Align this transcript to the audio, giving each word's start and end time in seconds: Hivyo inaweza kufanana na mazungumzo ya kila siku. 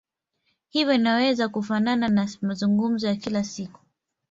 Hivyo 0.69 0.93
inaweza 0.93 1.49
kufanana 1.49 2.07
na 2.07 2.29
mazungumzo 2.41 3.07
ya 3.07 3.15
kila 3.15 3.43
siku. 3.43 3.79